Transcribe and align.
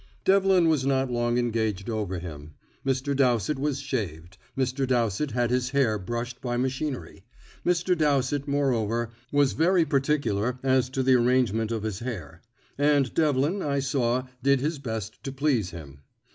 Devlin 0.25 0.67
was 0.67 0.83
not 0.83 1.11
long 1.11 1.37
engaged 1.37 1.87
over 1.87 2.17
him. 2.17 2.55
Mr. 2.83 3.15
Dowsett 3.15 3.59
was 3.59 3.79
shaved; 3.81 4.39
Mr. 4.57 4.87
Dowsett 4.87 5.29
had 5.29 5.51
his 5.51 5.69
hair 5.69 5.99
brushed 5.99 6.41
by 6.41 6.57
machinery; 6.57 7.23
Mr. 7.63 7.95
Dowsett, 7.95 8.47
moreover, 8.47 9.11
was 9.31 9.53
very 9.53 9.85
particular 9.85 10.57
as 10.63 10.89
to 10.89 11.03
the 11.03 11.13
arrangement 11.13 11.71
of 11.71 11.83
his 11.83 11.99
hair; 11.99 12.41
and 12.79 13.13
Devlin, 13.13 13.61
I 13.61 13.77
saw, 13.77 14.25
did 14.41 14.59
his 14.59 14.79
best 14.79 15.23
to 15.23 15.31
please 15.31 15.69
him. 15.69 15.99